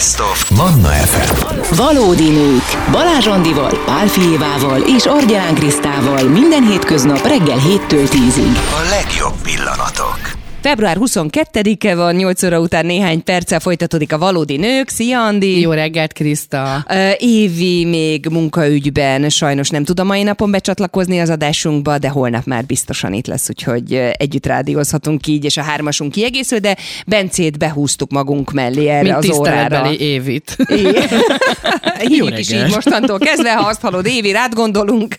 [0.00, 1.74] Best of Manna FM.
[1.76, 2.90] Valódi nők.
[2.90, 8.56] Balázs Andival, Pál Fijévával és Argyán Krisztával minden hétköznap reggel 7-től 10-ig.
[8.56, 10.39] A legjobb pillanatok.
[10.62, 14.88] Február 22-e van, 8 óra után néhány perccel folytatódik a Valódi Nők.
[14.88, 15.60] Szia, Andi!
[15.60, 16.86] Jó reggelt, Kriszta!
[17.18, 22.64] Évi még munkaügyben sajnos nem tud a mai napon becsatlakozni az adásunkba, de holnap már
[22.64, 28.52] biztosan itt lesz, úgyhogy együtt rádiózhatunk így, és a hármasunk kiegészül, de Bencét behúztuk magunk
[28.52, 29.58] mellé erre Mint az órára.
[29.58, 30.56] tiszteletbeli Évit.
[32.08, 35.18] Hívjuk is így mostantól kezdve, ha azt hallod, Évi, rád gondolunk.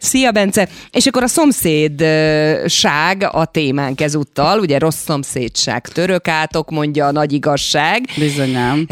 [0.00, 0.68] Szia, Bence!
[0.90, 7.32] És akkor a szomszédság a témánk ezúttal, ugye rossz szomszédság, török átok, mondja a nagy
[7.32, 8.04] igazság.
[8.18, 8.86] Bizony nem.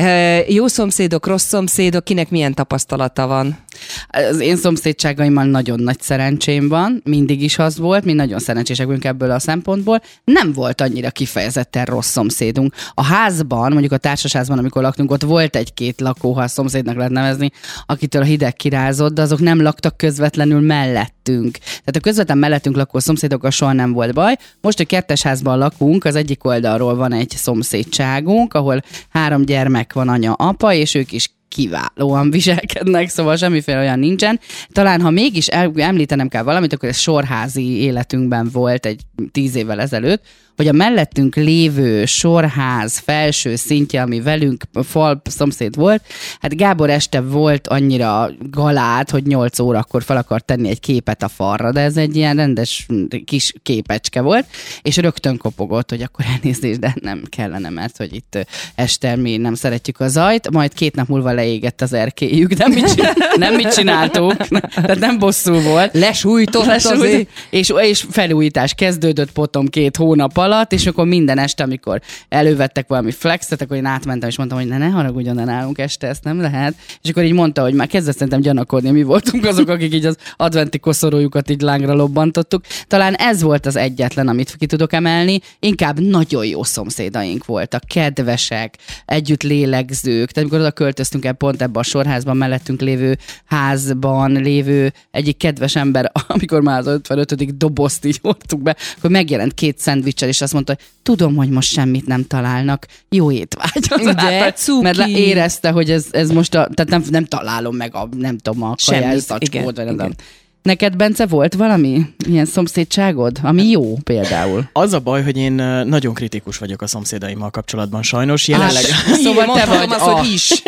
[0.48, 3.58] Jó szomszédok, rossz szomszédok, kinek milyen tapasztalata van?
[4.08, 9.04] Az én szomszédságaimmal nagyon nagy szerencsém van, mindig is az volt, mi nagyon szerencsések vagyunk
[9.04, 10.02] ebből a szempontból.
[10.24, 12.74] Nem volt annyira kifejezetten rossz szomszédunk.
[12.94, 17.12] A házban, mondjuk a társasházban, amikor laktunk, ott volt egy-két lakó, ha a szomszédnak lehet
[17.12, 17.50] nevezni,
[17.86, 21.58] akitől a hideg kirázott, de azok nem laktak közvetlenül mellettünk.
[21.58, 24.36] Tehát a közvetlen mellettünk lakó szomszédokkal soha nem volt baj.
[24.60, 30.08] Most a kertes házban lakunk, az egyik oldalról van egy szomszédságunk, ahol három gyermek van
[30.08, 34.40] anya, apa, és ők is kiválóan viselkednek, szóval semmiféle olyan nincsen.
[34.68, 39.00] Talán, ha mégis említenem kell valamit, akkor ez sorházi életünkben volt egy
[39.32, 40.22] tíz évvel ezelőtt,
[40.56, 46.02] hogy a mellettünk lévő sorház felső szintje, ami velünk fal szomszéd volt,
[46.40, 51.28] hát Gábor este volt annyira galát, hogy 8 órakor fel akart tenni egy képet a
[51.28, 52.86] falra, de ez egy ilyen rendes
[53.24, 54.46] kis képecske volt,
[54.82, 59.54] és rögtön kopogott, hogy akkor elnézést, de nem kellene, mert hogy itt este mi nem
[59.54, 63.74] szeretjük a zajt, majd két nap múlva leégett az erkélyük, nem mit, csinál, nem mit
[63.74, 64.36] csináltuk,
[64.74, 65.94] tehát nem bosszú volt.
[65.94, 67.28] Lesújtott Lesújtott, azért.
[67.50, 73.10] és, és felújítás kezdődött potom két hónap alatt, és akkor minden este, amikor elővettek valami
[73.10, 76.40] flexet, akkor én átmentem, és mondtam, hogy ne, ne haragudjon ne nálunk este, ezt nem
[76.40, 76.74] lehet.
[77.02, 80.16] És akkor így mondta, hogy már kezdett szerintem gyanakodni, mi voltunk azok, akik így az
[80.36, 82.64] adventi koszorújukat így lángra lobbantottuk.
[82.86, 85.40] Talán ez volt az egyetlen, amit ki tudok emelni.
[85.58, 88.74] Inkább nagyon jó szomszédaink voltak, kedvesek,
[89.06, 90.30] együtt lélegzők.
[90.30, 95.76] Tehát amikor oda költöztünk el pont ebbe a sorházban, mellettünk lévő házban lévő egyik kedves
[95.76, 97.56] ember, amikor már az 55.
[97.56, 101.72] dobozt így hordtuk be, akkor megjelent két szendvicsel, és azt mondta, hogy tudom, hogy most
[101.72, 102.86] semmit nem találnak.
[103.08, 104.14] Jó étvágyat.
[104.14, 104.82] De Hát, cuki.
[104.82, 108.62] Mert érezte, hogy ez, ez most a, tehát nem, nem találom meg a, nem tudom,
[108.62, 110.14] a igen, zacskót, vagy nem igen.
[110.62, 114.68] Neked, Bence, volt valami ilyen szomszédságod, ami jó például?
[114.72, 115.52] Az a baj, hogy én
[115.86, 118.48] nagyon kritikus vagyok a szomszédaimmal kapcsolatban sajnos.
[118.48, 118.82] Jelenleg...
[119.24, 120.10] Szóval te vagy azt, a...
[120.10, 120.52] hogy is.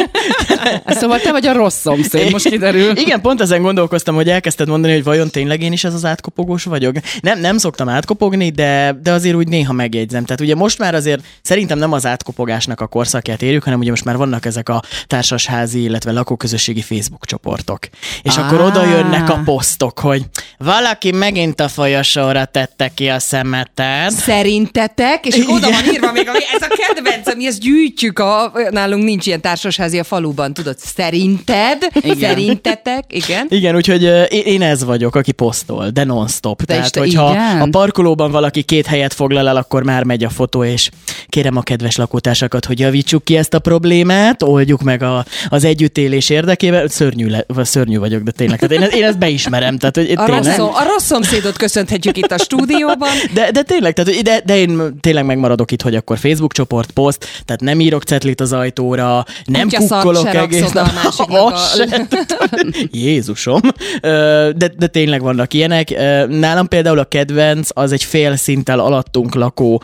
[1.00, 2.96] Szóval te vagy a rossz szomszéd, most kiderül.
[2.96, 6.64] Igen, pont ezen gondolkoztam, hogy elkezdted mondani, hogy vajon tényleg én is ez az átkopogós
[6.64, 6.96] vagyok.
[7.20, 10.24] Nem, nem szoktam átkopogni, de, de azért úgy néha megjegyzem.
[10.24, 14.04] Tehát ugye most már azért szerintem nem az átkopogásnak a korszakját érjük, hanem ugye most
[14.04, 17.78] már vannak ezek a társasházi, illetve lakóközösségi Facebook csoportok.
[18.22, 18.64] És akkor Á.
[18.64, 19.40] oda jönnek a
[19.82, 20.22] posztok, hogy
[20.58, 24.10] valaki megint a folyosóra tette ki a szemetet.
[24.10, 29.04] Szerintetek, és oda van írva még, ami, ez a kedvencem, mi ezt gyűjtjük, a, nálunk
[29.04, 32.16] nincs ilyen társasházi a faluban, tudod, szerinted, Igen.
[32.18, 33.46] szerintetek, igen.
[33.48, 34.02] Igen, úgyhogy
[34.46, 36.58] én ez vagyok, aki posztol, de non-stop.
[36.58, 37.60] De Tehát, Isten, hogyha igen?
[37.60, 40.90] a parkolóban valaki két helyet foglal el, akkor már megy a fotó, és
[41.28, 46.30] kérem a kedves lakótársakat, hogy javítsuk ki ezt a problémát, oldjuk meg a, az együttélés
[46.30, 46.88] érdekében.
[46.88, 48.58] Szörnyű, le, szörnyű vagyok, de tényleg.
[48.58, 49.71] Tehát én, én ezt beismerem.
[49.78, 50.54] Tehát, hogy A rossz, tényleg.
[50.54, 53.08] szom, a rossz szomszédot köszönhetjük itt a stúdióban.
[53.34, 57.26] De, de tényleg, tehát, de, de én tényleg megmaradok itt, hogy akkor Facebook csoport, poszt,
[57.44, 61.30] tehát nem írok cetlit az ajtóra, nem Kutyaszart kukkolok egész a nap.
[61.52, 62.06] a- se.
[62.90, 63.60] Jézusom.
[64.00, 65.90] De, de tényleg vannak ilyenek.
[66.28, 69.82] Nálam például a kedvenc az egy fél szinttel alattunk lakó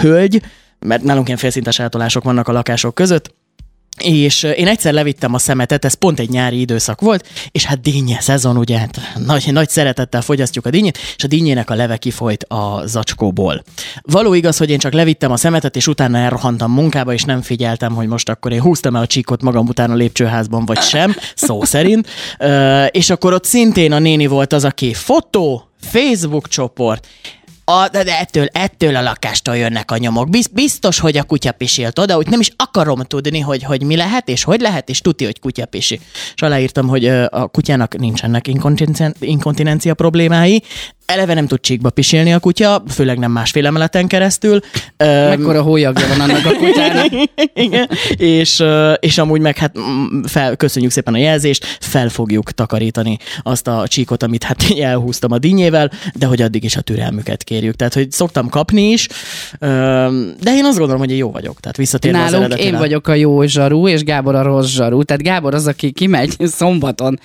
[0.00, 0.42] hölgy,
[0.78, 3.34] mert nálunk ilyen félszintes átolások vannak a lakások között,
[3.98, 8.20] és én egyszer levittem a szemetet, ez pont egy nyári időszak volt, és hát dinnye
[8.20, 12.44] szezon, ugye, hát nagy, nagy szeretettel fogyasztjuk a dinnyét, és a dinnyének a leve kifolyt
[12.44, 13.62] a zacskóból.
[14.02, 17.94] Való igaz, hogy én csak levittem a szemetet, és utána elrohantam munkába, és nem figyeltem,
[17.94, 21.64] hogy most akkor én húztam el a csíkot magam után a lépcsőházban, vagy sem, szó
[21.64, 22.08] szerint.
[22.90, 27.06] És akkor ott szintén a néni volt az, aki fotó, Facebook csoport,
[27.64, 30.30] a, de ettől, ettől a lakástól jönnek a nyomok.
[30.30, 33.96] Biz, biztos, hogy a kutya pisilt oda, úgy nem is akarom tudni, hogy, hogy mi
[33.96, 36.00] lehet, és hogy lehet, és tuti, hogy kutya pisi.
[36.34, 38.48] És aláírtam, hogy a kutyának nincsenek
[39.18, 40.62] inkontinencia problémái.
[41.06, 44.60] Eleve nem tud csíkba pisilni a kutya, főleg nem másfél emeleten keresztül.
[44.96, 47.06] Mekkora hólyagja van annak a kutyának.
[47.54, 48.62] Igen, és,
[49.00, 53.84] és amúgy meg hát mm, fel, köszönjük szépen a jelzést, fel fogjuk takarítani azt a
[53.88, 57.74] csíkot, amit hát elhúztam a dinnyével, de hogy addig is a türelmüket kérjük.
[57.74, 59.08] Tehát, hogy szoktam kapni is,
[60.40, 61.60] de én azt gondolom, hogy én jó vagyok.
[61.60, 62.72] Tehát visszatérve az Nálunk eredetire.
[62.72, 65.02] én vagyok a jó zsarú, és Gábor a rossz zsarú.
[65.02, 67.18] Tehát Gábor az, aki kimegy szombaton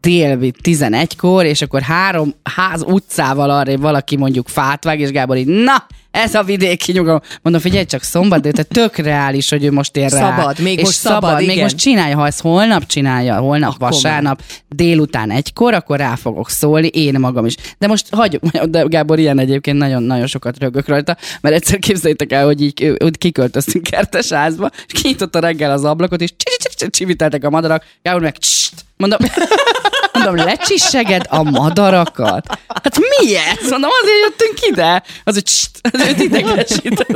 [0.00, 5.46] délvi 11-kor, és akkor három ház utcával arra valaki mondjuk fát vág, és Gábor így,
[5.46, 7.20] na, ez a vidéki nyugalom.
[7.42, 10.36] Mondom, figyelj csak szombat, de tehát tök reális, hogy ő most ér rá.
[10.36, 11.62] Szabad, még és most szabad, még igen.
[11.62, 16.86] most csinálja, ha ezt holnap csinálja, holnap, Akkor vasárnap, délután egykor, akkor rá fogok szólni,
[16.86, 17.54] én magam is.
[17.78, 22.44] De most hagyjuk, de Gábor ilyen egyébként nagyon-nagyon sokat rögök rajta, mert egyszer képzeljétek el,
[22.44, 26.32] hogy így úgy kiköltöztünk kertes házba, és kinyitotta reggel az ablakot, és
[26.90, 29.18] csiviteltek a madarak, Gábor meg csst, mondom,
[30.12, 32.58] mondom, lecsisseged a madarakat?
[32.82, 33.70] Hát mi ez?
[33.70, 35.02] Mondom, azért jöttünk ide.
[35.24, 37.06] Az, hogy csst, az őt idegesített.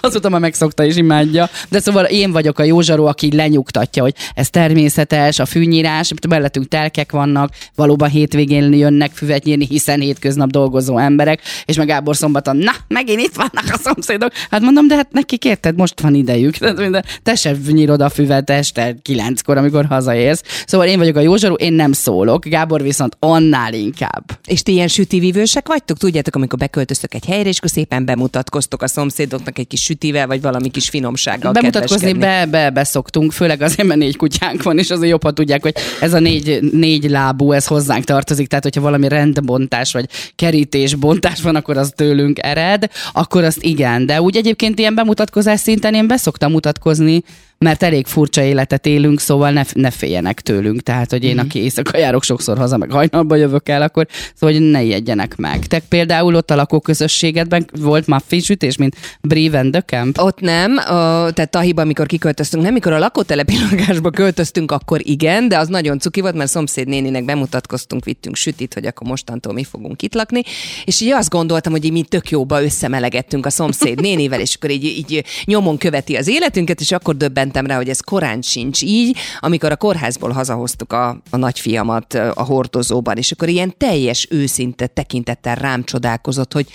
[0.00, 1.48] Azóta már megszokta és imádja.
[1.68, 6.68] De szóval én vagyok a jó zsaró, aki lenyugtatja, hogy ez természetes, a fűnyírás, mellettünk
[6.68, 12.56] telkek vannak, valóban hétvégén jönnek füvet nyírni, hiszen hétköznap dolgozó emberek, és meg Gábor szombaton,
[12.56, 14.32] na, megint itt vannak a szomszédok.
[14.50, 16.56] Hát mondom, de hát nekik érted, most van idejük.
[16.58, 20.42] Tehát minden, te se nyírod a füvet este kilenckor, amikor hazaérsz.
[20.66, 24.24] Szóval én vagyok a jó zsaró, én nem szólok, Gábor viszont annál inkább.
[24.46, 25.96] És ti ilyen sütivívősek vagytok?
[25.96, 30.40] Tudjátok, amikor beköltöztök egy helyre, és akkor szépen bemutatkoztok a szomszédoknak egy kis sütivel, vagy
[30.40, 32.50] valami kis finomsággal Bemutatkozni kedveskedni?
[32.50, 35.74] be, be, beszoktunk, főleg azért, mert négy kutyánk van, és azért jobb, ha tudják, hogy
[36.00, 41.56] ez a négy, négy lábú, ez hozzánk tartozik, tehát hogyha valami rendbontás vagy kerítésbontás van,
[41.56, 46.50] akkor az tőlünk ered, akkor azt igen, de úgy egyébként ilyen bemutatkozás szinten én beszoktam
[46.50, 47.22] mutatkozni,
[47.58, 50.80] mert elég furcsa életet élünk, szóval ne, ne féljenek tőlünk.
[50.82, 51.44] Tehát, hogy én, Mhm.
[51.44, 55.66] aki éjszaka járok sokszor haza, meg hajnalba jövök el, akkor szóval, hogy ne ijedjenek meg.
[55.66, 60.18] Te például ott a lakóközösségedben volt muffin sütés, mint Brave and the Camp?
[60.18, 60.82] Ott nem, a,
[61.30, 65.98] tehát Tahiba, amikor kiköltöztünk, nem, mikor a lakótelepi lakásba költöztünk, akkor igen, de az nagyon
[65.98, 70.42] cuki volt, mert szomszéd néninek bemutatkoztunk, vittünk sütit, hogy akkor mostantól mi fogunk itt lakni,
[70.84, 74.70] és így azt gondoltam, hogy így mi tök jóba összemelegettünk a szomszéd nénivel, és akkor
[74.70, 77.16] így, így nyomon követi az életünket, és akkor
[77.48, 82.42] döbbentem rá, hogy ez korán sincs így, amikor a kórházból hazahoztuk a, a nagyfiamat a
[82.42, 86.66] hordozóban, és akkor ilyen teljes őszinte tekintettel rám csodálkozott, hogy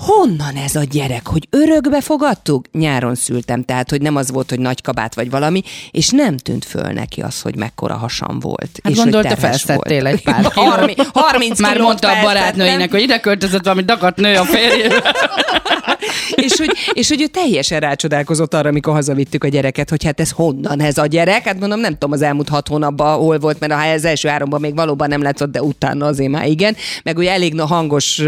[0.00, 2.64] honnan ez a gyerek, hogy örökbe fogadtuk?
[2.72, 6.64] Nyáron szültem, tehát hogy nem az volt, hogy nagy kabát vagy valami, és nem tűnt
[6.64, 8.80] föl neki az, hogy mekkora hasam volt.
[8.82, 10.72] Hát és gondolta, felszettél egy pár kilót.
[10.72, 15.02] 30, 30 Már mondta a barátnőinek, hogy ide költözött valami dagat nő a férjével.
[16.44, 20.30] és, hogy, és hogy ő teljesen rácsodálkozott arra, amikor hazavittük a gyereket, hogy hát ez
[20.30, 21.44] honnan ez a gyerek?
[21.44, 24.74] Hát mondom, nem tudom az elmúlt hat hónapban hol volt, mert az első háromban még
[24.74, 26.76] valóban nem látszott, de utána azért már igen.
[27.02, 28.22] Meg ugye elég no hangos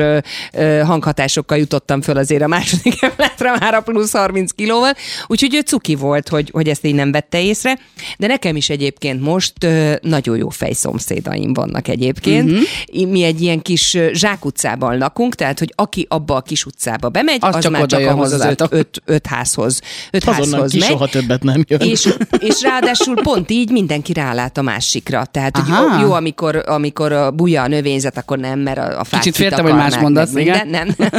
[0.85, 4.95] hanghatásokkal jutottam föl azért a második emeletre már a plusz 30 kilóval,
[5.27, 7.79] úgyhogy ő cuki volt, hogy, hogy ezt így nem vette észre,
[8.19, 12.51] de nekem is egyébként most ö, nagyon jó fejszomszédaim vannak egyébként.
[12.51, 13.11] Uh-huh.
[13.11, 17.55] Mi egy ilyen kis zsákutcában lakunk, tehát hogy aki abba a kis utcába bemegy, Az
[17.55, 19.81] az, csak már csak ahhoz az öt, öt, öt házhoz,
[20.11, 20.89] öt Azonnan házhoz ki megy.
[20.89, 21.81] soha többet nem jön.
[21.81, 22.09] És,
[22.39, 25.25] és ráadásul pont így mindenki rálát a másikra.
[25.25, 29.21] Tehát, hogy jó, jó amikor, amikor buja a növényzet, akkor nem, mert a, a fák
[29.21, 30.61] Kicsit féltem, hogy más mondasz, igen.
[30.63, 31.11] minden, Nem.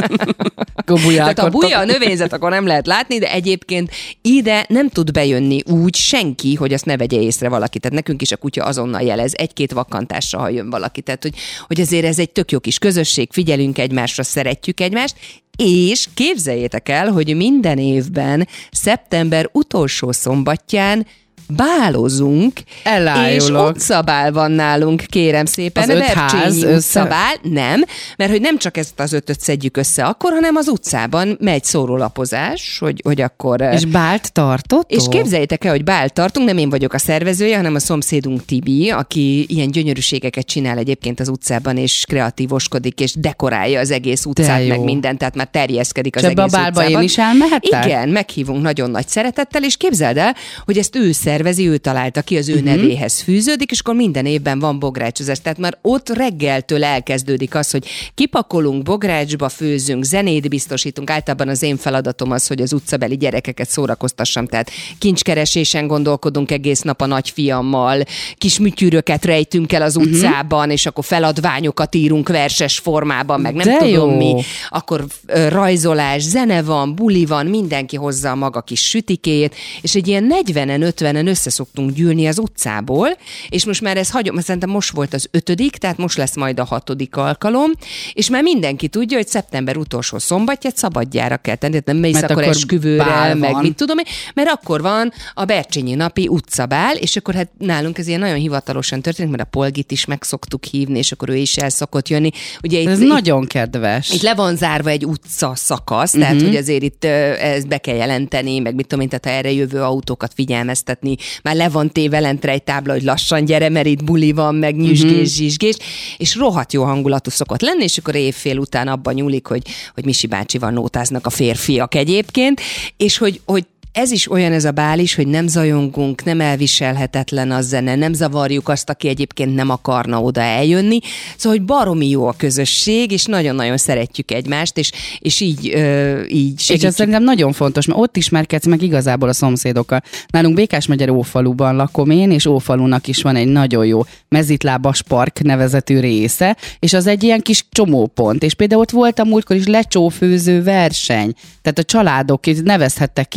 [0.84, 3.90] Tehát a buja a növényzet, akkor nem lehet látni, de egyébként
[4.22, 7.78] ide nem tud bejönni úgy senki, hogy azt ne vegye észre valaki.
[7.78, 11.00] Tehát nekünk is a kutya azonnal jelez egy-két vakkantással, ha jön valaki.
[11.00, 11.34] Tehát, hogy,
[11.66, 15.16] hogy azért ez egy tök jó kis közösség, figyelünk egymásra, szeretjük egymást,
[15.56, 21.06] és képzeljétek el, hogy minden évben szeptember utolsó szombatján
[21.48, 23.68] bálozunk, és Elájulok.
[23.76, 25.82] utcabál van nálunk, kérem szépen.
[25.82, 27.84] Az öt ház össze- utcabál, nem,
[28.16, 32.78] mert hogy nem csak ezt az ötöt szedjük össze akkor, hanem az utcában megy szórólapozás,
[32.78, 33.60] hogy, hogy akkor...
[33.60, 34.90] És bált tartott?
[34.90, 38.90] és képzeljétek el, hogy bált tartunk, nem én vagyok a szervezője, hanem a szomszédunk Tibi,
[38.90, 44.80] aki ilyen gyönyörűségeket csinál egyébként az utcában, és kreatívoskodik, és dekorálja az egész utcát, meg
[44.80, 47.00] mindent, tehát már terjeszkedik az És ebbe egész a bálba utcában.
[47.00, 47.84] én is elmehettek?
[47.84, 52.36] Igen, meghívunk nagyon nagy szeretettel, és képzeld el, hogy ezt ő szervezi, ő találta ki,
[52.36, 52.62] az ő Mhm.
[52.66, 52.80] uh-huh.
[52.80, 55.40] nevéhez fűződik, és akkor minden évben van bográcsozás.
[55.40, 61.10] Tehát már ott reggeltől elkezdődik az, hogy kipakolunk, bográcsba főzünk, zenét biztosítunk.
[61.10, 67.00] Általában az én feladatom az, hogy az utcabeli gyerekeket szórakoztassam, tehát kincskeresésen gondolkodunk egész nap
[67.02, 68.02] a nagyfiammal,
[68.36, 69.88] kis műtyűröket rejtünk el Mhm.
[69.88, 74.16] az utcában, és akkor feladványokat írunk verses formában, meg nem De tudom jó.
[74.16, 75.04] mi akkor
[75.48, 80.82] rajzolás, zene van, buli van, mindenki hozza a maga kis sütikéjét, és egy ilyen 40-en,
[80.82, 83.08] 50 Szentendrenen összeszoktunk gyűlni az utcából,
[83.48, 86.60] és most már ez hagyom, mert szerintem most volt az ötödik, tehát most lesz majd
[86.60, 87.70] a hatodik alkalom,
[88.12, 92.30] és már mindenki tudja, hogy szeptember utolsó szombatját szabadjára kell tenni, tehát nem mész Mert
[92.30, 93.62] akkor akkor esküvőre, meg van.
[93.62, 94.04] mit tudom én,
[94.34, 99.00] mert akkor van a Bercsényi napi utcabál, és akkor hát nálunk ez ilyen nagyon hivatalosan
[99.00, 102.30] történik, mert a Polgit is meg szoktuk hívni, és akkor ő is el szokott jönni.
[102.62, 104.10] Ugye itt, Ez itt, nagyon kedves.
[104.10, 106.48] itt le van zárva egy utca szakasz, tehát uh-huh.
[106.48, 109.82] hogy azért itt ezt be kell jelenteni, meg mit tudom én, tehát ha erre jövő
[109.82, 114.32] autókat figyelmeztetni, már le van téve lentre egy tábla, hogy lassan gyere, mert itt buli
[114.32, 115.26] van, meg nyüzsgés, uh-huh.
[115.26, 115.76] zsizsgés,
[116.16, 119.62] és rohadt jó hangulatú szokott lenni, és akkor évfél után abban nyúlik, hogy,
[119.94, 122.60] hogy Misi bácsival nótáznak a férfiak egyébként,
[122.96, 127.50] és hogy, hogy ez is olyan ez a bál is, hogy nem zajongunk, nem elviselhetetlen
[127.50, 130.98] a zene, nem zavarjuk azt, aki egyébként nem akarna oda eljönni.
[131.36, 136.52] Szóval, hogy baromi jó a közösség, és nagyon-nagyon szeretjük egymást, és, és így, ö, így
[136.56, 136.90] És segítjük.
[136.90, 140.02] ez szerintem nagyon fontos, mert ott ismerkedsz meg igazából a szomszédokkal.
[140.28, 145.42] Nálunk Békás megyer Ófaluban lakom én, és Ófalunak is van egy nagyon jó mezitlábas park
[145.42, 148.42] nevezetű része, és az egy ilyen kis csomópont.
[148.42, 151.32] És például ott volt a múltkor is lecsófőző verseny.
[151.62, 153.28] Tehát a családok nevezhettek,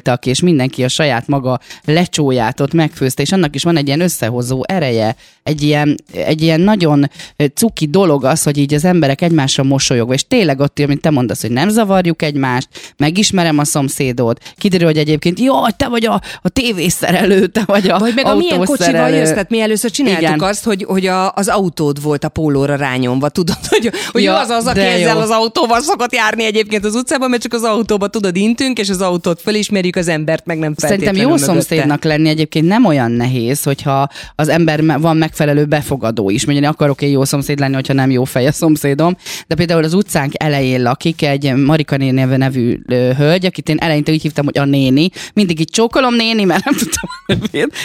[0.00, 4.00] kivonultak, és mindenki a saját maga lecsóját ott megfőzte, és annak is van egy ilyen
[4.00, 7.10] összehozó ereje, egy ilyen, egy ilyen nagyon
[7.54, 11.40] cuki dolog az, hogy így az emberek egymásra mosolyogva, és tényleg ott, amit te mondasz,
[11.40, 16.48] hogy nem zavarjuk egymást, megismerem a szomszédot, kiderül, hogy egyébként, jaj, te vagy a, a
[16.48, 20.40] tévészerelő, te vagy a Vagy meg a milyen kocsival jössz, tehát mi először csináltuk Igen.
[20.40, 24.48] azt, hogy, hogy a, az autód volt a pólóra rányomva, tudod, hogy, hogy Ja, az
[24.48, 25.20] az, aki ezzel jó.
[25.20, 29.00] az autóval szokott járni egyébként az utcában, mert csak az autóba tudod intünk, és az
[29.00, 29.40] autót
[29.90, 31.44] felismerjük, az embert meg nem Szerintem jó mögötte.
[31.44, 36.44] szomszédnak lenni egyébként nem olyan nehéz, hogyha az ember van megfelelő befogadó is.
[36.44, 39.16] Mondjuk én akarok egy jó szomszéd lenni, hogyha nem jó fej a szomszédom.
[39.46, 42.80] De például az utcánk elején lakik egy Marika néni nevű
[43.16, 45.08] hölgy, akit én eleinte úgy hívtam, hogy a néni.
[45.34, 47.08] Mindig így csókolom néni, mert nem tudtam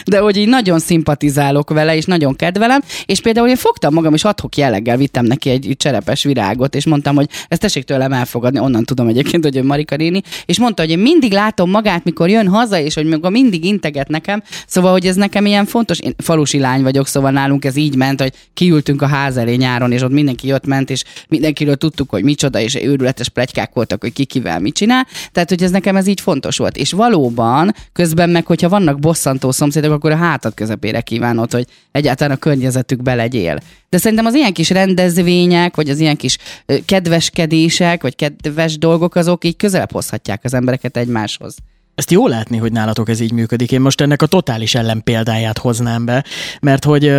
[0.05, 2.81] de hogy így nagyon szimpatizálok vele, és nagyon kedvelem.
[3.05, 7.15] És például én fogtam magam, és adhok jelleggel vittem neki egy cserepes virágot, és mondtam,
[7.15, 10.91] hogy ezt tessék tőlem elfogadni, onnan tudom egyébként, hogy ő Marika néni, és mondta, hogy
[10.91, 15.05] én mindig látom magát, mikor jön haza, és hogy maga mindig integet nekem, szóval, hogy
[15.05, 15.99] ez nekem ilyen fontos.
[15.99, 19.91] Én falusi lány vagyok, szóval nálunk ez így ment, hogy kiültünk a ház elé nyáron,
[19.91, 24.13] és ott mindenki jött, ment, és mindenkiről tudtuk, hogy micsoda, és őrületes plegykák voltak, hogy
[24.13, 25.07] ki kivel mit csinál.
[25.31, 26.77] Tehát, hogy ez nekem ez így fontos volt.
[26.77, 32.35] És valóban, közben meg, hogyha vannak bosszantó szomszédok, akkor a hátad közepére kívánod, hogy egyáltalán
[32.35, 33.59] a környezetükbe legyél.
[33.89, 36.37] De szerintem az ilyen kis rendezvények, vagy az ilyen kis
[36.85, 41.55] kedveskedések, vagy kedves dolgok, azok így közelebb hozhatják az embereket egymáshoz.
[41.95, 43.71] Ezt jó látni, hogy nálatok ez így működik.
[43.71, 46.23] Én most ennek a totális ellenpéldáját hoznám be,
[46.61, 47.13] mert hogy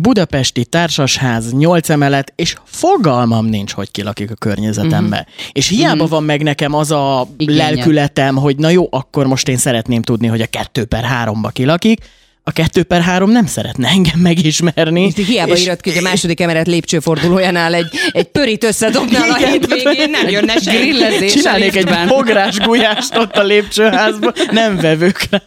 [0.00, 5.18] budapesti társasház, nyolc emelet, és fogalmam nincs, hogy ki lakik a környezetembe.
[5.18, 5.44] Uh-huh.
[5.52, 6.08] És hiába uh-huh.
[6.08, 7.60] van meg nekem az a Igényed.
[7.60, 11.64] lelkületem, hogy na jó, akkor most én szeretném tudni, hogy a kettő per háromba ki
[11.64, 12.00] lakik,
[12.44, 15.04] a kettő per három nem szeretne engem megismerni.
[15.04, 20.28] Itt hiába és- hogy a második emelet lépcsőfordulójánál egy, egy pörit összedobnál a hétvégén, nem
[20.28, 21.32] jönne grillezés.
[21.32, 25.42] Csinálnék egy bográs gulyást ott a lépcsőházban, nem vevők rá.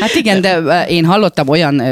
[0.00, 1.82] Hát igen, de én hallottam olyan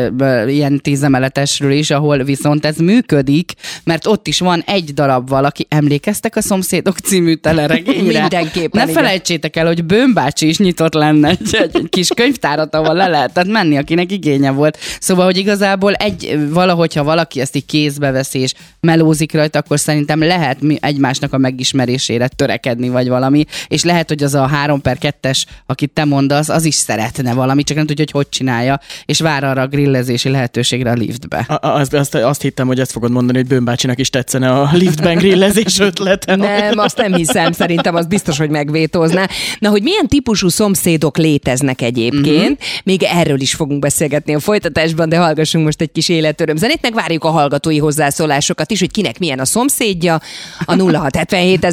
[0.49, 3.53] ilyen tízemeletesről is, ahol viszont ez működik,
[3.85, 5.67] mert ott is van egy darab valaki.
[5.69, 8.03] Emlékeztek a Szomszédok című teleregényre?
[8.21, 9.03] Mindenképpen, Ne igen.
[9.03, 13.47] felejtsétek el, hogy Bőn bácsi is nyitott lenne egy, egy kis könyvtárat, ahol le lehetett
[13.47, 14.79] menni, akinek igénye volt.
[15.01, 19.79] Szóval, hogy igazából egy, valahogy, ha valaki ezt így kézbe veszi és melózik rajta, akkor
[19.81, 24.81] szerintem lehet mi egymásnak a megismerésére törekedni, vagy valami, és lehet, hogy az a 3
[24.81, 28.81] per 2-es, akit te mondasz, az is szeretne valami, csak nem tudja, hogy hogy csinálja,
[29.05, 31.39] és vár arra a grillezési lehetőségre a liftbe.
[31.49, 34.71] A- Azt, azt, azt hittem, hogy ezt fogod mondani, hogy Bőn bácsinak is tetszene a
[34.73, 36.37] liftben grillezés ötlete.
[36.37, 39.27] Nem, azt nem hiszem, szerintem az biztos, hogy megvétózná.
[39.59, 42.41] Na, hogy milyen típusú szomszédok léteznek egyébként, Mhm.
[42.53, 42.57] uh-huh.
[42.85, 46.95] még erről is fogunk beszélgetni a folytatásban, de hallgassunk most egy kis életöröm zenét, meg
[46.95, 50.21] várjuk a hallgatói hozzászólásokat is, hogy kinek milyen a szomszédja.
[50.65, 51.65] A 0677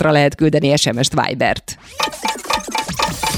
[0.00, 1.78] ra lehet küldeni SMS-t Vibert.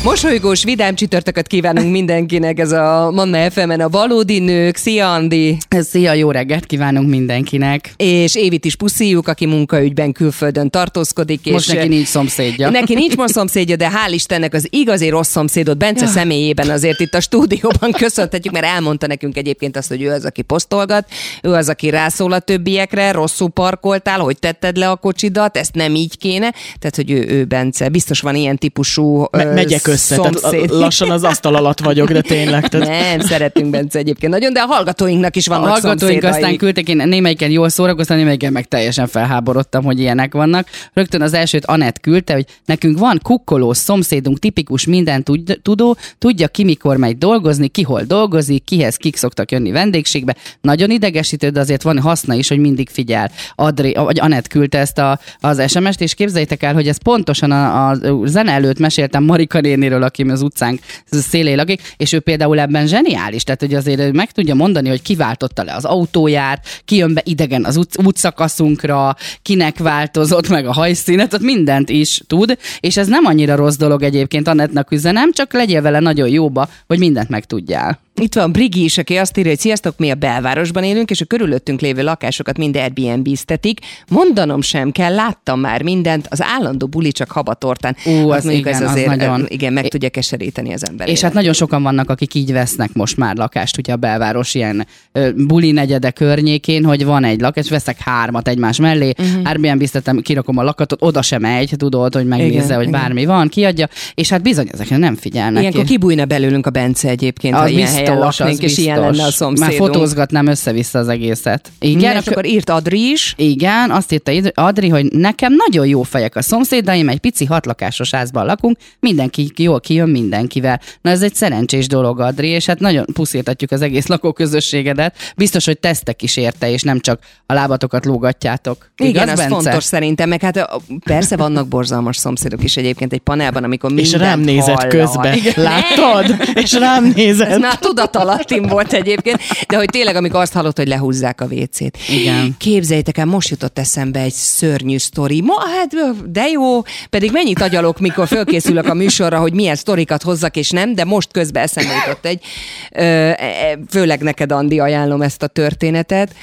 [0.04, 4.76] Mosolygós, vidám csütörtököt kívánunk mindenkinek, ez a Manna FM-en a valódi nők.
[4.76, 5.56] Szia, Andi!
[5.70, 7.92] Szia, jó reggelt kívánunk mindenkinek!
[7.96, 11.50] És Évit is puszíjuk, aki munkaügyben külföldön tartózkodik.
[11.50, 12.70] Most és neki nincs szomszédja.
[12.70, 16.10] Neki nincs most szomszédja, de hál' Istennek az igazi rossz szomszédot Bence ja.
[16.10, 20.42] személyében azért itt a stúdióban köszönhetjük, mert elmondta nekünk egyébként azt, hogy ő az, aki
[20.42, 21.08] posztolgat,
[21.42, 25.94] ő az, aki rászól a többiekre, rosszul parkoltál, hogy tetted le a kocsidat, ezt nem
[25.94, 26.50] így kéne.
[26.78, 27.88] Tehát, hogy ő, ő Bence.
[27.88, 29.26] Biztos van ilyen típusú...
[29.30, 30.16] Me- megyek össze.
[30.16, 32.68] Tehát lassan az asztal alatt vagyok, de tényleg.
[32.68, 32.88] Tehát...
[32.88, 36.30] Nem, szeretünk Bence egyébként nagyon, de a hallgatóinknak is A vannak hallgatóink szomszédai.
[36.30, 40.68] aztán küldtek, én némelyiken jól szórakoztam, némelyiken meg teljesen felháborodtam, hogy ilyenek vannak.
[40.92, 46.48] Rögtön az elsőt Anett küldte, hogy nekünk van kukkoló szomszédunk, tipikus minden tud- tudó, tudja
[46.48, 50.34] ki mikor megy dolgozni, ki hol dolgozik, kihez kik szoktak jönni vendégségbe.
[50.60, 53.30] Nagyon idegesítő, de azért van haszna is, hogy mindig figyel.
[53.54, 57.88] Adri, vagy Anett küldte ezt a, az SMS-t, és képzeljétek el, hogy ez pontosan a,
[57.90, 62.86] a zene előtt meséltem Marika néniről, aki az utcánk szélén lakik, és ő például ebben
[62.86, 67.14] zseniális, tehát hogy azért ő meg tudja mondani, hogy kiváltotta le az autóját, ki jön
[67.14, 72.96] be idegen az ut- útszakaszunkra, kinek változott meg a hajszínet, tehát mindent is tud, és
[72.96, 77.28] ez nem annyira rossz dolog egyébként Annettnak üzenem, csak legyél vele nagyon jóba, hogy mindent
[77.28, 78.02] megtudjál.
[78.20, 81.24] Itt van Brigi is, aki azt írja, hogy sziasztok, mi a belvárosban élünk, és a
[81.24, 83.80] körülöttünk lévő lakásokat mind Airbnb-ztetik.
[84.08, 87.96] Mondanom sem kell, láttam már mindent, az állandó buli csak habatortán.
[88.04, 89.46] Ú, az mondjuk igen, ez az azért, nagyon.
[89.48, 91.08] igen, meg tudja keseríteni az ember.
[91.08, 94.86] És hát nagyon sokan vannak, akik így vesznek most már lakást, ugye a belváros ilyen
[95.12, 99.26] ö, buli negyede környékén, hogy van egy lakás, veszek hármat egymás mellé, Mhm.
[99.28, 99.48] uh-huh.
[99.48, 103.00] Airbnb-ztetem, kirakom a lakatot, oda sem megy, tudod, hogy megnézze, Igen, hogy igen.
[103.00, 105.60] bármi van, kiadja, és hát bizony ezekre nem figyelnek.
[105.60, 109.32] Ilyenkor kibújna belőlünk a Bence egyébként, ha ilyen helyen laknénk, és ilyen lenne a Már
[109.32, 109.76] szomszédunk.
[109.76, 111.70] fotózgatnám össze-vissza az egészet.
[111.80, 113.34] Igen, Igen, és akkor írt Adri is.
[113.36, 118.46] igen, azt írta Adri, hogy nekem nagyon jó fejek a szomszédaim, egy pici hatlakásos házban
[118.46, 120.80] lakunk, mindenki jól kijön mindenkivel.
[121.00, 125.16] Na ez egy szerencsés dolog, Adri, és hát nagyon puszítatjuk az egész lakóközösségedet.
[125.36, 128.90] Biztos, hogy tesztek is érte, és nem csak a lábatokat lógatjátok.
[128.96, 129.48] Igen, Igaz, Bence?
[129.48, 130.68] fontos szerintem, meg hát
[131.04, 134.88] persze vannak borzalmas szomszédok is egyébként egy panelban, amikor És mindent rám nézett hallal.
[134.88, 135.36] közbe.
[135.70, 136.36] Láttad?
[136.54, 137.58] És rám Ez nézett.
[137.60, 141.98] már tudatalattim volt egyébként, de hogy tényleg, amikor azt hallott, hogy lehúzzák a WC-t.
[142.08, 142.54] Igen.
[142.58, 145.40] Képzeljétek el, most jutott eszembe egy szörnyű sztori.
[145.40, 145.94] Ma, hát
[146.30, 150.94] de jó, pedig mennyit agyalok, mikor fölkészülök a műsorra, hogy milyen sztorikat hozzak és nem,
[150.94, 152.44] de most közben eszembe jutott egy,
[152.92, 153.02] ö,
[153.36, 156.34] e, főleg neked, Andi, ajánlom ezt a történetet.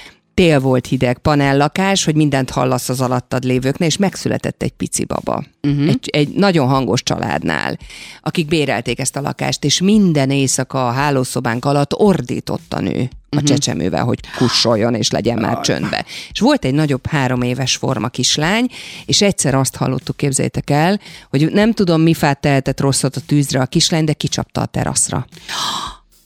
[0.42, 5.44] Tél volt hideg, panellakás, hogy mindent hallasz az alattad lévőknél, és megszületett egy pici baba.
[5.62, 5.88] Uh-huh.
[5.88, 7.78] Egy, egy nagyon hangos családnál,
[8.22, 13.44] akik bérelték ezt a lakást, és minden éjszaka a hálószobánk alatt ordított a nő a
[13.44, 16.06] csecsemővel, hogy kussoljon és legyen már csöndbe.
[16.32, 18.68] És volt egy nagyobb három éves forma kislány,
[19.06, 23.62] és egyszer azt hallottuk, képzeljétek el, hogy nem tudom, mi fát tehetett rosszat a tűzre
[23.62, 25.28] a kislány, de kicsapta a teraszra.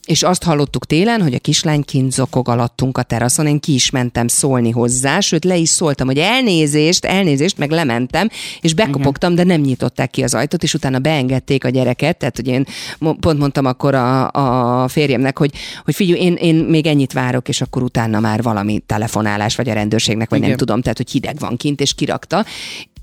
[0.06, 3.90] És azt hallottuk télen, hogy a kislány kint zokog alattunk a teraszon, én ki is
[3.90, 8.28] mentem szólni hozzá, sőt le is szóltam, hogy elnézést, elnézést, meg lementem,
[8.60, 12.48] és bekopogtam, de nem nyitották ki az ajtót, és utána beengedték a gyereket, tehát hogy
[12.48, 12.66] én
[13.20, 14.30] pont mondtam akkor a,
[14.82, 15.52] a férjemnek, hogy,
[15.84, 19.72] hogy figyelj, én, én még ennyit várok, és akkor utána már valami telefonálás, vagy a
[19.74, 20.50] rendőrségnek, vagy Igen.
[20.50, 22.44] nem tudom, tehát hogy hideg van kint, és kirakta,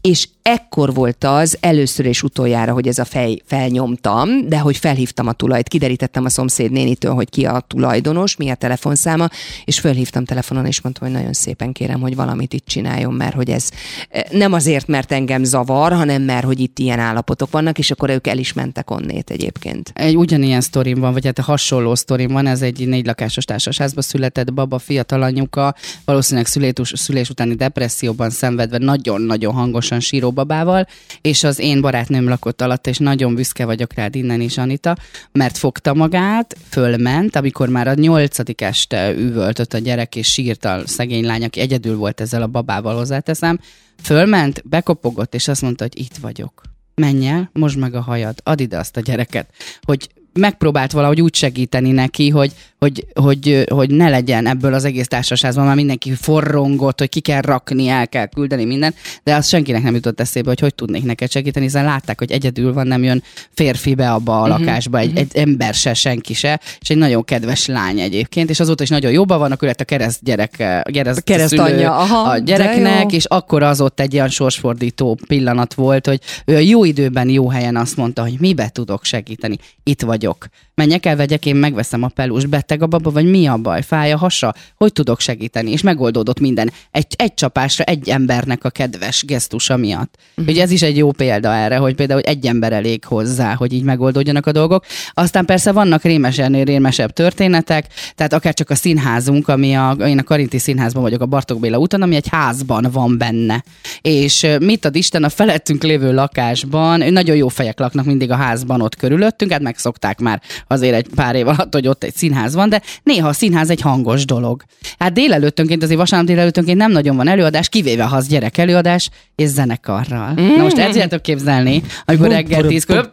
[0.03, 5.27] és ekkor volt az először és utoljára, hogy ez a fej felnyomtam, de hogy felhívtam
[5.27, 9.27] a tulajt, kiderítettem a szomszéd nénitől, hogy ki a tulajdonos, mi a telefonszáma,
[9.65, 13.49] és felhívtam telefonon, és mondtam, hogy nagyon szépen kérem, hogy valamit itt csináljon, mert hogy
[13.49, 13.69] ez
[14.09, 18.09] eh, nem azért, mert engem zavar, hanem mert hogy itt ilyen állapotok vannak, és akkor
[18.09, 19.91] ők el is mentek onnét egyébként.
[19.93, 24.53] Egy ugyanilyen sztorim van, vagy hát hasonló sztorim van, ez egy négy lakásos társasházba született
[24.53, 26.47] baba, fiatal anyuka, valószínűleg
[26.93, 29.53] szülés, utáni depresszióban szenvedve nagyon-nagyon
[29.93, 30.87] hangosan síró babával,
[31.21, 34.97] és az én barátnőm lakott alatt, és nagyon büszke vagyok rád innen is, Anita,
[35.31, 40.81] mert fogta magát, fölment, amikor már a nyolcadik este üvöltött a gyerek, és sírt a
[40.85, 43.59] szegény lány, aki egyedül volt ezzel a babával, hozzáteszem,
[44.01, 46.61] fölment, bekopogott, és azt mondta, hogy itt vagyok.
[46.95, 49.49] Menj el, mosd meg a hajad, add ide azt a gyereket,
[49.81, 55.07] hogy megpróbált valahogy úgy segíteni neki, hogy, hogy, hogy, hogy ne legyen ebből az egész
[55.07, 58.93] társaságban, már mindenki forrongott, hogy ki kell rakni, el kell küldeni minden,
[59.23, 62.73] de az senkinek nem jutott eszébe, hogy hogy tudnék neked segíteni, hiszen látták, hogy egyedül
[62.73, 66.89] van, nem jön férfi be abba a lakásba, egy, egy ember se, senki se, és
[66.89, 70.23] egy nagyon kedves lány egyébként, és azóta is nagyon jóban van, akkor lett a kereszt
[70.23, 70.51] gyerek,
[70.83, 75.73] kereszt, kereszt szülő anyja, aha, a gyereknek, és akkor az ott egy ilyen sorsfordító pillanat
[75.73, 80.01] volt, hogy ő a jó időben, jó helyen azt mondta, hogy mibe tudok segíteni, itt
[80.23, 80.47] vagyok.
[80.75, 84.11] Menjek el, vegyek, én megveszem a pelus, beteg a baba, vagy mi a baj, fáj
[84.11, 86.71] a hasa, hogy tudok segíteni, és megoldódott minden.
[86.91, 90.15] Egy, egy csapásra egy embernek a kedves gesztusa miatt.
[90.35, 90.53] Uh-huh.
[90.53, 93.73] Ugye ez is egy jó példa erre, hogy például hogy egy ember elég hozzá, hogy
[93.73, 94.85] így megoldódjanak a dolgok.
[95.13, 100.23] Aztán persze vannak rémesennél rémesebb történetek, tehát akár csak a színházunk, ami a, én a
[100.23, 103.63] Karinti Színházban vagyok a Bartók Béla úton, ami egy házban van benne.
[104.01, 108.81] És mit ad Isten, a felettünk lévő lakásban, nagyon jó fejek laknak mindig a házban
[108.81, 112.55] ott körülöttünk, hát megszokták tudták már azért egy pár év alatt, hogy ott egy színház
[112.55, 114.63] van, de néha a színház egy hangos dolog.
[114.99, 119.47] Hát délelőttönként, azért vasárnap délelőttönként nem nagyon van előadás, kivéve ha az gyerek előadás, és
[119.47, 120.33] zenekarral.
[120.41, 120.55] Mm.
[120.55, 123.09] Na most el tudjátok képzelni, amikor reggel tízkor,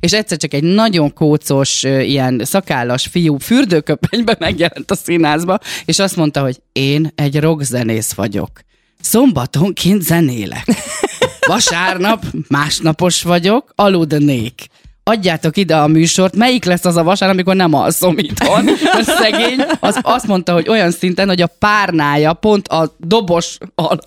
[0.00, 6.16] és egyszer csak egy nagyon kócos, ilyen szakállas fiú fürdőköpenybe megjelent a színházba, és azt
[6.16, 8.50] mondta, hogy én egy rockzenész vagyok.
[9.00, 10.64] Szombatonként zenélek.
[11.46, 14.68] Vasárnap másnapos vagyok, aludnék
[15.04, 18.68] adjátok ide a műsort, melyik lesz az a vasárnap, amikor nem alszom itthon.
[18.68, 23.58] A szegény az azt mondta, hogy olyan szinten, hogy a párnája pont a dobos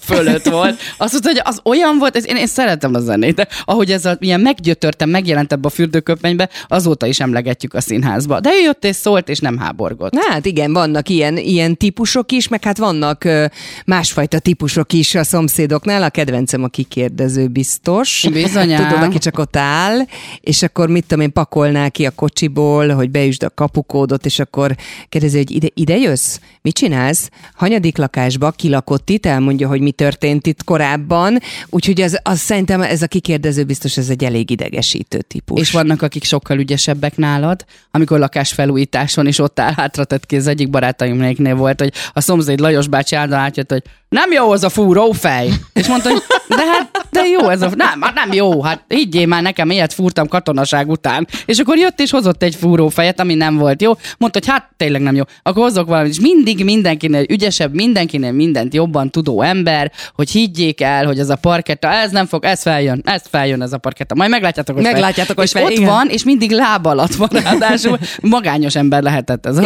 [0.01, 0.79] fölött volt.
[0.97, 4.05] Azt mondta, hogy az olyan volt, ez, én, én szeretem a zenét, de ahogy ez
[4.05, 8.39] a, ilyen meggyötörtem, megjelent ebbe a fürdőköpenybe, azóta is emlegetjük a színházba.
[8.39, 10.11] De ő jött és szólt, és nem háborgott.
[10.11, 13.45] Na, hát igen, vannak ilyen, ilyen típusok is, meg hát vannak ö,
[13.85, 16.03] másfajta típusok is a szomszédoknál.
[16.03, 18.25] A kedvencem a kikérdező biztos.
[18.31, 18.87] Bizonyám.
[18.87, 19.99] Tudod, aki csak ott áll,
[20.41, 24.39] és akkor akkor mit tudom én, pakolná ki a kocsiból, hogy beüsd a kapukódot, és
[24.39, 24.75] akkor
[25.09, 26.39] kérdezi, hogy ide, ide jössz?
[26.61, 27.29] Mit csinálsz?
[27.53, 33.01] Hanyadik lakásba kilakott itt, elmondja, hogy mi történt itt korábban, úgyhogy az, az szerintem ez
[33.01, 35.59] a kikérdező biztos ez egy elég idegesítő típus.
[35.59, 40.47] És vannak, akik sokkal ügyesebbek nálad, amikor lakásfelújításon is ott áll hátra tett ki, az
[40.47, 44.69] egyik barátaimnéknél volt, hogy a szomszéd Lajos bácsi által átjött, hogy nem jó az a
[44.69, 45.49] fúró fej.
[45.73, 49.41] És mondta, hogy de hát, de jó ez a, nem, nem jó, hát higgyél már
[49.41, 51.27] nekem, ilyet fúrtam katonaság után.
[51.45, 53.91] És akkor jött és hozott egy fúró fejet, ami nem volt jó.
[54.17, 55.23] Mondta, hogy hát tényleg nem jó.
[55.43, 61.05] Akkor hozok valamit, és mindig mindenkinél ügyesebb, mindenkinél mindent jobban tudó ember, hogy higgyék el,
[61.05, 64.15] hogy ez a parketta, ez nem fog, ez feljön, ez feljön ez a parketta.
[64.15, 65.85] Majd meglátjátok, hogy meglátjátok, hogy fel, ott igen.
[65.85, 69.59] van, és mindig láb alatt van, ráadásul magányos ember lehetett ez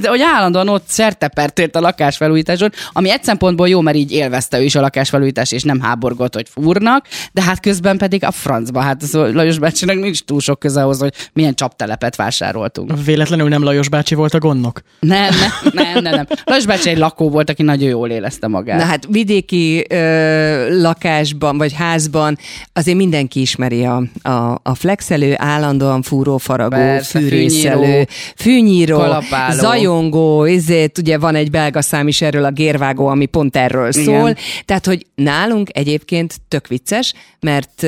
[0.00, 4.62] bácsi, hogy állandóan ott szertepert a lakásfelújításon, ami egy szempontból jó, mert így élvezte ő
[4.62, 8.80] is a lakásfelújítás, és nem háborgott, hogy fúrnak, de hát közben pedig a francba.
[8.80, 13.04] Hát az Lajos bácsinak nincs túl sok köze ahhoz, hogy milyen csaptelepet vásároltunk.
[13.04, 14.80] Véletlenül nem Lajos bácsi volt a gondnok?
[15.00, 15.30] Nem,
[15.72, 16.14] nem, nem, nem.
[16.14, 16.26] nem.
[16.44, 18.78] Lajos bácsi egy lakó volt, aki nagyon jól érezte magát.
[18.78, 22.38] Na hát vidéki ö, lakásban vagy házban
[22.72, 29.58] azért mindenki ismeri a, a, a flexelő, állandóan fúró faragó, Persze, fűrészelő, fűnyíró, fűnyíró, kalapáló.
[29.58, 34.04] zajongó, ezért ugye van egy belga szám is erről a gérvágó, ami pont erről Igen.
[34.04, 34.34] szól.
[34.64, 37.86] Tehát, hogy nálunk egyébként tök vicces, mert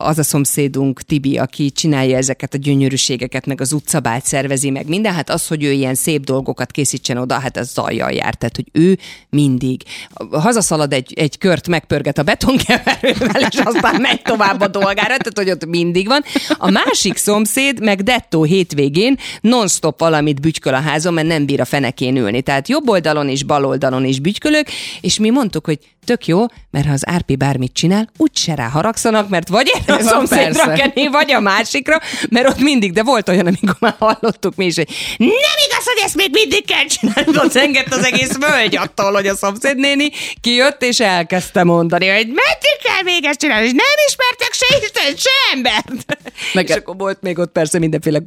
[0.00, 5.14] az a szomszédunk, Tibi, aki csinálja ezeket a gyönyörűségeket, meg az utcabált szervezi, meg minden,
[5.14, 8.34] hát az, hogy ő ilyen szép dolgokat készítsen oda, hát az zajjal jár.
[8.34, 8.98] Tehát, hogy ő
[9.30, 9.82] mindig
[10.30, 15.50] hazaszalad egy, egy kört, megpörget a betonkeverővel, és aztán megy tovább a dolgára, tehát, hogy
[15.50, 16.22] ott mindig van.
[16.58, 21.64] A másik szomszéd meg dettó hétvégén non-stop valamit bütyköl a házon, mert nem bír a
[21.64, 22.42] fenekén ülni.
[22.42, 24.66] Tehát jobb oldalon is, bal oldalon is bütykölök,
[25.00, 29.28] és mi mondtuk, hogy tök jó, mert ha az Árpi bármit csinál, úgyse rá haragszanak,
[29.28, 33.46] mert vagy erre a szomszédra kenni, vagy a másikra, mert ott mindig, de volt olyan,
[33.46, 37.50] amikor már hallottuk mi is, hogy nem igaz, hogy ezt még mindig kell csinálni, ott
[37.50, 43.02] zengett az egész völgy attól, hogy a szomszédnéni kijött, és elkezdte mondani, hogy meddig kell
[43.04, 46.18] még ezt csinálni, és nem ismertek se Isten, se embert.
[46.54, 48.22] Meg- és akkor volt még ott persze mindenféle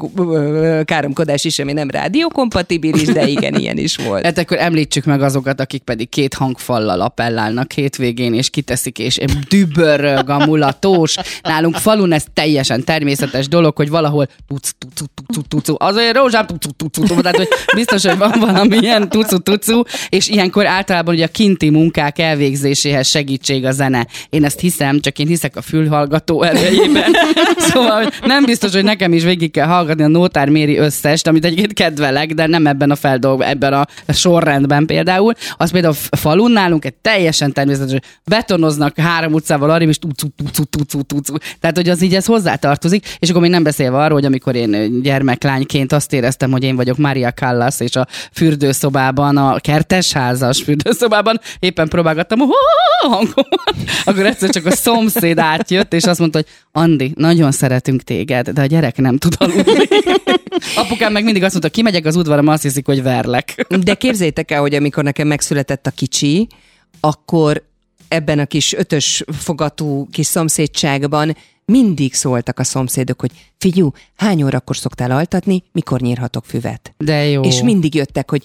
[0.86, 4.26] káromkodás is, ami nem rádiókompatibilis, de igen, ilyen is volt.
[4.26, 10.30] Hát akkor említsük meg azokat, akik pedig két hangfallal appellálnak hétvégén, és kiteszik, és dübörög
[10.30, 11.16] a mulatós.
[11.42, 16.70] Nálunk falun ez teljesen természetes dolog, hogy valahol tuc, tucu, tucu, tucu, azért rózsám, tucu,
[16.72, 21.26] tucu, tucu, tehát hogy biztos, hogy van valami ilyen tucu, tucu, és ilyenkor általában ugye
[21.26, 24.08] a kinti munkák elvégzéséhez segítség a zene.
[24.30, 27.16] Én ezt hiszem, csak én hiszek a fülhallgató erejében.
[27.58, 31.74] Szóval nem biztos, hogy nekem is végig kell hallgatni a Nótár Méri összest, amit egyébként
[31.74, 35.34] kedvelek, de nem ebben a feldolg, ebben a sorrendben például.
[35.58, 40.64] Az például falun nálunk egy teljesen természetes, hogy betonoznak három utcával arra, és tucu, tucu,
[40.64, 41.36] tucu, tucu.
[41.60, 45.02] Tehát, hogy az így ez hozzátartozik, és akkor még nem beszélve arról, hogy amikor én
[45.02, 51.88] gyermeklányként azt éreztem, hogy én vagyok Maria Callas, és a fürdőszobában, a kertesházas fürdőszobában éppen
[51.88, 52.42] próbálgattam
[53.02, 58.02] a hangomat, akkor egyszer csak a szomszéd átjött, és azt mondta, hogy Andi, nagyon szeretünk
[58.02, 59.88] téged, de a gyerek nem tud aludni.
[60.76, 63.66] Apukám meg mindig azt mondta, kimegyek az udvaram, azt hiszik, hogy verlek.
[63.84, 66.48] De képzeljétek el, hogy amikor nekem megszületett a kicsi,
[67.02, 67.64] akkor
[68.08, 74.78] ebben a kis ötös fogatú kis szomszédságban mindig szóltak a szomszédok, hogy figyú, hány órakor
[74.78, 76.94] szoktál altatni, mikor nyírhatok füvet?
[76.98, 77.42] De jó.
[77.42, 78.44] És mindig jöttek, hogy,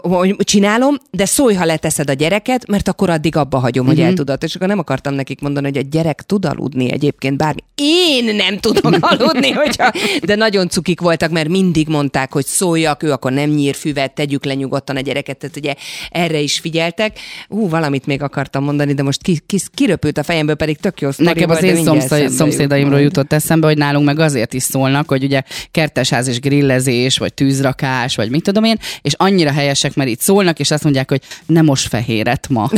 [0.00, 4.08] hogy csinálom, de szólj, ha leteszed a gyereket, mert akkor addig abba hagyom, hogy uh-huh.
[4.08, 4.42] eltudod.
[4.42, 7.60] És akkor nem akartam nekik mondani, hogy a gyerek tud aludni egyébként bármi.
[7.74, 9.90] Én nem tudok aludni, hogyha...
[10.22, 14.44] De nagyon cukik voltak, mert mindig mondták, hogy szóljak, ő akkor nem nyír füvet, tegyük
[14.44, 15.74] le nyugodtan a gyereket, tehát ugye
[16.10, 17.18] erre is figyeltek.
[17.48, 21.10] Ú, valamit még akartam mondani, de most ki, ki, kiröpült a fejemből, pedig tök jó
[21.10, 25.24] sztori Nekem az én szomszéd, szomszédaimról jutott eszembe, hogy nálunk meg azért is szólnak, hogy
[25.24, 30.20] ugye kertesház és grillezés, vagy tűzrakás, vagy mit tudom én, és annyira helyesek, mert itt
[30.20, 32.70] szólnak, és azt mondják, hogy nem most fehéret ma.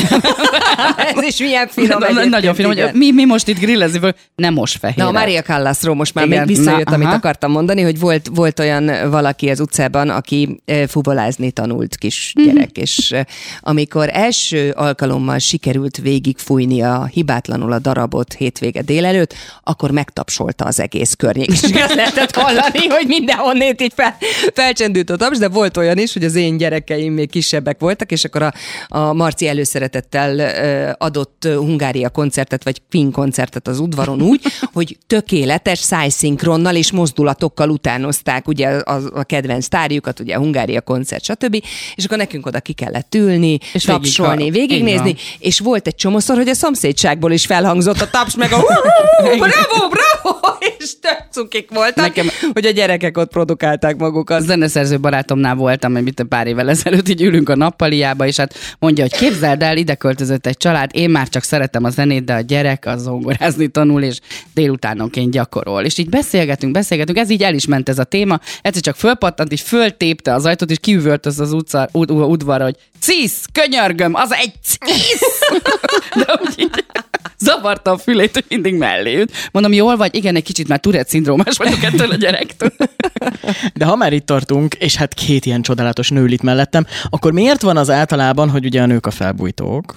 [1.16, 1.98] Ez is milyen finom.
[2.14, 5.02] Na, Nagyon finom, hogy mi, mi most itt grillezni, nem most fehéret.
[5.02, 7.14] Na, a Maria Callasról most már Igen, még visszajött, na, amit aha.
[7.16, 12.46] akartam mondani, hogy volt, volt olyan valaki az utcában, aki fuvolázni tanult kis Mhm.
[12.46, 13.14] gyerek, és
[13.60, 19.34] amikor első alkalommal sikerült végigfújnia hibátlanul a darabot hétvége délelőtt,
[19.68, 21.48] akkor megtapsolta az egész környék.
[21.48, 24.16] És azt lehetett hallani, hogy mindenhonnét így fel,
[24.54, 28.24] felcsendült a taps, de volt olyan is, hogy az én gyerekeim még kisebbek voltak, és
[28.24, 28.52] akkor a,
[28.88, 34.40] a Marci előszeretettel adott Hungária koncertet, vagy Queen koncertet az udvaron úgy,
[34.72, 41.24] hogy tökéletes szájszinkronnal és mozdulatokkal utánozták ugye a, a kedvenc tárjukat, ugye a Hungária koncert,
[41.24, 41.62] stb.
[41.94, 45.94] És akkor nekünk oda ki kellett ülni, és tapsolni, végig- végignézni, így és volt egy
[45.94, 48.56] csomószor, hogy a szomszédságból is felhangzott a taps, meg a
[49.18, 54.40] "Hú, bravo, bravo, és tök cukik voltak, Nekem- hogy a gyerekek ott produkálták magukat.
[54.40, 58.54] A zeneszerző barátomnál voltam, mert mit pár évvel ezelőtt így ülünk a nappaliába, és hát
[58.78, 62.34] mondja, hogy képzeld el, ide költözött egy család, én már csak szeretem a zenét, de
[62.34, 64.18] a gyerek az zongorázni tanul, és
[64.54, 65.84] délutánonként gyakorol.
[65.84, 69.52] És így beszélgetünk, beszélgetünk, ez így el is ment ez a téma, egyszer csak fölpattant,
[69.52, 74.52] és föltépte az ajtót, és kiüvölt az utca, ud, udvarra, hogy cisz, könyörgöm, az egy
[74.62, 75.20] cisz!
[76.26, 76.84] De úgy így
[77.38, 79.32] zavarta a fülét, hogy mindig mellé ült.
[79.52, 80.14] Mondom, jól vagy?
[80.14, 82.72] Igen, egy kicsit már Tourette szindrómás vagyok ettől a gyerektől.
[83.74, 87.62] De ha már itt tartunk, és hát két ilyen csodálatos nő itt mellettem, akkor miért
[87.62, 89.96] van az általában, hogy ugye a nők a felbújtók,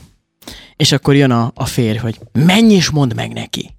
[0.75, 3.75] és akkor jön a, a férj, hogy menj és mondd meg neki.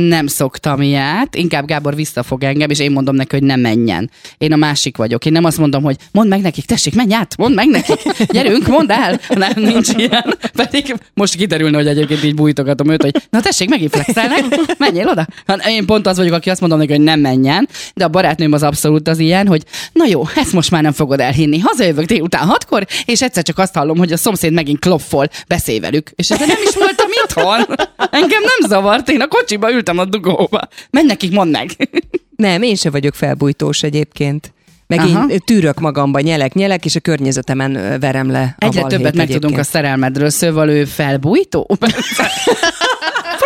[0.00, 4.10] Nem szoktam ilyet, inkább Gábor visszafog engem, és én mondom neki, hogy ne menjen.
[4.38, 5.26] Én a másik vagyok.
[5.26, 8.00] Én nem azt mondom, hogy mondd meg nekik, tessék, menj át, mondd meg nekik,
[8.32, 9.20] gyerünk, mondd el.
[9.28, 10.36] Nem, nincs ilyen.
[10.52, 14.44] Pedig most kiderülne, hogy egyébként így bújtogatom őt, hogy na tessék, megint flexelnek,
[14.78, 15.26] menjél oda.
[15.46, 18.52] Hát én pont az vagyok, aki azt mondom neki, hogy nem menjen, de a barátnőm
[18.52, 21.58] az abszolút az ilyen, hogy na jó, ezt most már nem fogod elhinni.
[21.58, 26.10] Hazajövök délután hatkor, és egyszer csak azt hallom, hogy a szomszéd megint kloppol, beszélj velük.
[26.14, 27.76] És ez nem is voltam itthon.
[28.10, 30.68] Engem nem zavart, én a kocsiba ültem a dugóba.
[30.90, 31.70] Menj nekik, mondd meg.
[32.36, 34.52] Nem, én se vagyok felbújtós egyébként.
[34.86, 35.26] Meg Aha.
[35.28, 40.30] én tűrök magamba, nyelek, nyelek, és a környezetemen verem le Egyre többet megtudunk a szerelmedről,
[40.30, 41.68] szóval ő felbújtó?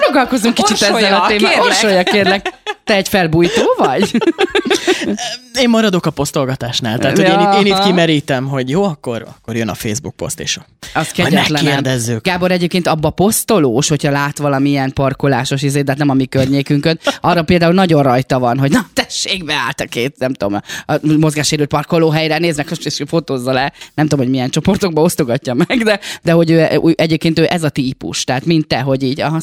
[0.09, 1.67] Foglalkozunk kicsit Orsolya, ezzel a témával.
[1.67, 2.53] Orsolya, kérlek.
[2.85, 4.11] Te egy felbújtó vagy?
[5.61, 6.99] Én maradok a posztolgatásnál.
[6.99, 10.41] Tehát, hogy én, itt, én itt kimerítem, hogy jó, akkor, akkor jön a Facebook poszt,
[10.41, 10.59] és
[10.95, 11.13] Az
[11.51, 12.23] megkérdezzük.
[12.23, 16.99] Gábor egyébként abba posztolós, hogyha lát valamilyen parkolásos izét, de hát nem a mi környékünkön,
[17.21, 21.69] arra például nagyon rajta van, hogy na tessék, beállt a két, nem tudom, a mozgássérült
[21.69, 26.51] parkolóhelyre, néznek, és fotózza le, nem tudom, hogy milyen csoportokba osztogatja meg, de, de hogy
[26.51, 29.41] ő, egyébként ő ez a típus, tehát mint te, hogy így, aha,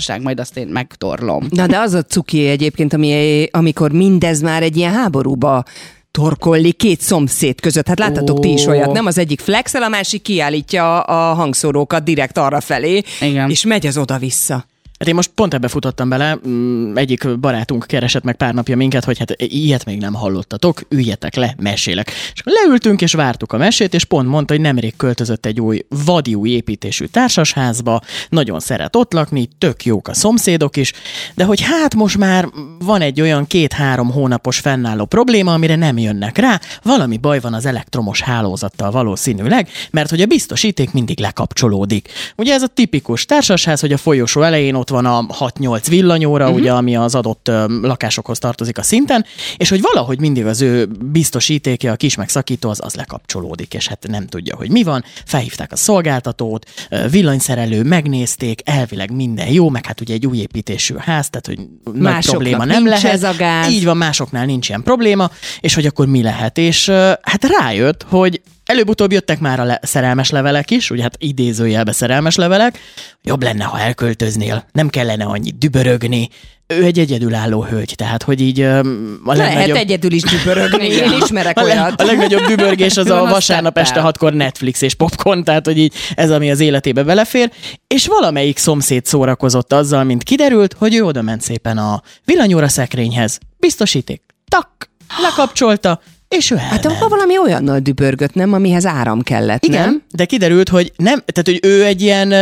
[0.00, 1.46] szabálytalanság, majd azt én megtorlom.
[1.50, 5.64] Na de az a cuki egyébként, ami, amikor mindez már egy ilyen háborúba
[6.10, 7.88] torkolli két szomszéd között.
[7.88, 9.06] Hát láttatok ti is olyat, nem?
[9.06, 13.02] Az egyik flexel, a másik kiállítja a hangszórókat direkt arra felé,
[13.48, 14.64] és megy az oda-vissza.
[15.00, 19.04] Hát én most pont ebbe futottam bele, mm, egyik barátunk keresett meg pár napja minket,
[19.04, 22.10] hogy hát ilyet még nem hallottatok, üljetek le, mesélek.
[22.34, 26.34] És leültünk és vártuk a mesét, és pont mondta, hogy nemrég költözött egy új, vadi
[26.34, 30.92] új építésű társasházba, nagyon szeret ott lakni, tök jók a szomszédok is,
[31.34, 36.38] de hogy hát most már van egy olyan két-három hónapos fennálló probléma, amire nem jönnek
[36.38, 42.08] rá, valami baj van az elektromos hálózattal valószínűleg, mert hogy a biztosíték mindig lekapcsolódik.
[42.36, 46.60] Ugye ez a tipikus társasház, hogy a folyosó elején ott van a 6-8 villanyóra, uh-huh.
[46.60, 47.50] ugye, ami az adott
[47.82, 49.24] lakásokhoz tartozik a szinten,
[49.56, 54.06] és hogy valahogy mindig az ő biztosítéke, a kis megszakító, az, az lekapcsolódik, és hát
[54.08, 55.04] nem tudja, hogy mi van.
[55.24, 56.70] Felhívták a szolgáltatót,
[57.10, 62.02] villanyszerelő, megnézték, elvileg minden jó, meg hát ugye egy új építésű ház, tehát hogy nagy
[62.02, 63.12] Másoknak probléma nem lehet.
[63.12, 63.70] ez a gáz.
[63.70, 66.58] Így van, másoknál nincs ilyen probléma, és hogy akkor mi lehet.
[66.58, 66.88] És
[67.22, 72.36] hát rájött, hogy Előbb-utóbb jöttek már a le- szerelmes levelek is, ugye hát idézőjelbe szerelmes
[72.36, 72.78] levelek.
[73.22, 76.28] Jobb lenne, ha elköltöznél, nem kellene annyit dübörögni.
[76.66, 79.76] Ő egy egyedülálló hölgy, tehát hogy így öm, a Lehet legnagyobb...
[79.76, 82.00] egyedül is dübörögni, én ismerek A, le, olyat.
[82.00, 86.30] a legnagyobb dübörgés az a vasárnap este hatkor Netflix és popcorn, tehát hogy így ez,
[86.30, 87.50] ami az életébe belefér,
[87.86, 93.38] és valamelyik szomszéd szórakozott azzal, mint kiderült, hogy ő oda ment szépen a villanyóra szekrényhez,
[93.58, 94.90] biztosíték, tak,
[95.22, 96.00] lekapcsolta,
[96.36, 96.94] és ő Hát elment.
[96.94, 98.52] akkor valami olyannal dübörgött, nem?
[98.52, 100.02] Amihez áram kellett, Igen, nem?
[100.10, 102.32] de kiderült, hogy nem, tehát hogy ő egy ilyen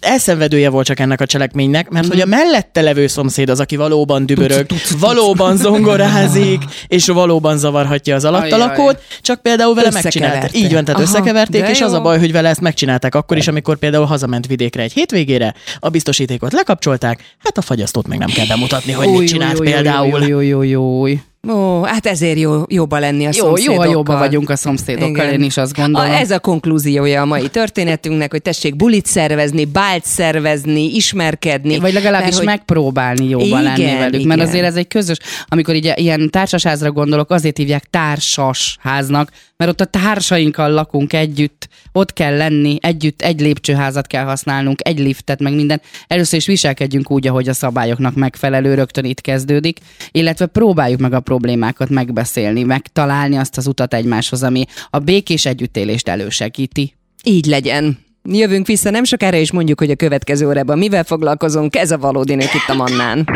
[0.00, 4.26] elszenvedője volt csak ennek a cselekménynek, mert hogy a mellette levő szomszéd az, aki valóban
[4.26, 4.66] dübörög,
[4.98, 10.56] valóban zongorázik, és valóban zavarhatja az alattalakót, csak például vele megcsinálták.
[10.56, 11.98] Így van, tehát Aha, összekeverték, és az jó.
[11.98, 15.88] a baj, hogy vele ezt megcsinálták akkor is, amikor például hazament vidékre egy hétvégére, a
[15.88, 20.22] biztosítékot lekapcsolták, hát a fagyasztót meg nem kell bemutatni, hogy mit csinált például.
[20.22, 21.18] Jó, jó, jó, jó.
[21.48, 23.90] Ó, hát ezért jó, jóba lenni a Jó, jó, ha szomszédokkal.
[23.90, 25.32] jóba vagyunk a szomszédokkal, Igen.
[25.32, 26.10] én is azt gondolom.
[26.10, 31.78] A, ez a konklúziója a mai történetünknek, hogy tessék bulit szervezni, bált szervezni, ismerkedni.
[31.78, 34.24] Vagy legalábbis mert hogy- megpróbálni jóba Igen, lenni velük.
[34.26, 34.40] Mert igen.
[34.40, 39.80] azért ez egy közös, amikor így ilyen társasházra gondolok, azért hívják társas háznak, mert ott
[39.80, 45.54] a társainkkal lakunk együtt, ott kell lenni, együtt egy lépcsőházat kell használnunk, egy liftet, meg
[45.54, 45.80] minden.
[46.06, 49.78] Először is viselkedjünk úgy, ahogy a szabályoknak megfelelő, rögtön itt kezdődik,
[50.12, 56.08] illetve próbáljuk meg a problémákat megbeszélni, megtalálni azt az utat egymáshoz, ami a békés együttélést
[56.08, 56.94] elősegíti.
[57.22, 57.98] Így legyen.
[58.22, 61.76] Jövünk vissza nem sokára, és mondjuk, hogy a következő órában mivel foglalkozunk.
[61.76, 63.28] Ez a valódi nők itt a Mannán.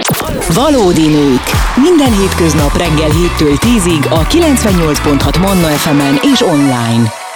[0.54, 1.42] Valódi nők.
[1.82, 7.27] Minden hétköznap reggel 7-től 10-ig a 98.6 Manna FM-en és online.